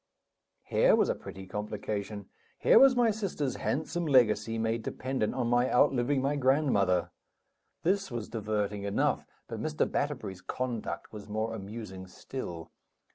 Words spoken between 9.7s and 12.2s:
Batterbury's conduct was more amusing